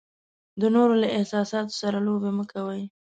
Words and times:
د 0.61 0.61
نورو 0.75 0.93
له 1.01 1.07
احساساتو 1.17 1.77
سره 1.81 1.97
لوبې 2.07 2.31
مه 2.37 2.45
کوئ. 2.51 2.83